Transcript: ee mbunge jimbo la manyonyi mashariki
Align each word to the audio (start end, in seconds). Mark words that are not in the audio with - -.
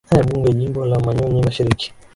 ee 0.13 0.21
mbunge 0.23 0.53
jimbo 0.59 0.85
la 0.85 0.99
manyonyi 0.99 1.41
mashariki 1.43 1.87